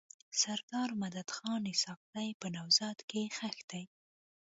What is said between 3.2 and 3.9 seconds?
ښخ دی.